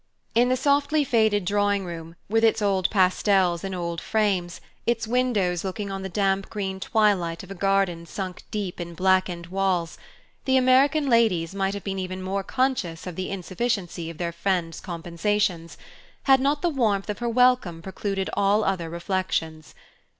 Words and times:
In 0.33 0.49
the 0.49 0.57
softly 0.57 1.03
faded 1.03 1.45
drawing 1.45 1.85
room, 1.85 2.15
with 2.27 2.43
its 2.43 2.59
old 2.59 2.89
pastels 2.89 3.63
in 3.63 3.75
old 3.75 4.01
frames, 4.01 4.59
its 4.87 5.05
windows 5.07 5.63
looking 5.63 5.91
on 5.91 6.01
the 6.01 6.09
damp 6.09 6.49
green 6.49 6.79
twilight 6.79 7.43
of 7.43 7.51
a 7.51 7.53
garden 7.53 8.07
sunk 8.07 8.41
deep 8.49 8.81
in 8.81 8.95
blackened 8.95 9.45
walls, 9.45 9.99
the 10.45 10.57
American 10.57 11.07
ladies 11.07 11.53
might 11.53 11.75
have 11.75 11.83
been 11.83 11.99
even 11.99 12.23
more 12.23 12.41
conscious 12.43 13.05
of 13.05 13.15
the 13.15 13.29
insufficiency 13.29 14.09
of 14.09 14.17
their 14.17 14.31
friend's 14.31 14.79
compensations, 14.79 15.77
had 16.23 16.39
not 16.39 16.63
the 16.63 16.69
warmth 16.69 17.07
of 17.07 17.19
her 17.19 17.29
welcome 17.29 17.79
precluded 17.83 18.27
all 18.35 18.63
other 18.63 18.89
reflections. 18.89 19.75